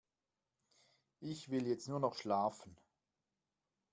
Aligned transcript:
Ich 1.19 1.51
will 1.51 1.67
jetzt 1.67 1.87
nur 1.87 1.99
noch 1.99 2.15
schlafen. 2.15 2.75